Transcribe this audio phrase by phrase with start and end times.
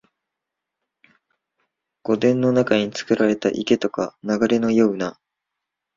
[2.01, 5.19] 御殿の中につくられた池とか流れのような、